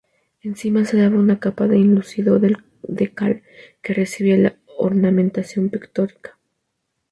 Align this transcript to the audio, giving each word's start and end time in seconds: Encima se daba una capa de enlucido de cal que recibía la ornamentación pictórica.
Encima 0.41 0.83
se 0.83 0.97
daba 0.97 1.19
una 1.19 1.39
capa 1.39 1.67
de 1.67 1.75
enlucido 1.75 2.39
de 2.39 3.13
cal 3.13 3.43
que 3.83 3.93
recibía 3.93 4.35
la 4.35 4.55
ornamentación 4.79 5.69
pictórica. 5.69 6.39